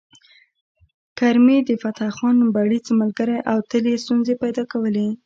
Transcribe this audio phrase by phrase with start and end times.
[1.19, 5.07] کرمي د فتح خان بړيڅ ملګری و او تل یې ستونزې پيدا کولې